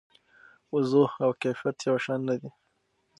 وضوح 0.73 1.11
او 1.23 1.31
کیفیت 1.41 1.77
یو 1.87 1.97
شان 2.03 2.19
نه 2.29 2.35
دي. 2.41 2.49